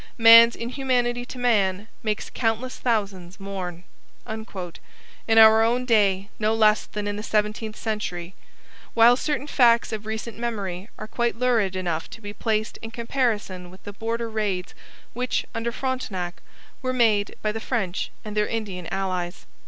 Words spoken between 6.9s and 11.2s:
in the seventeenth century; while certain facts of recent memory are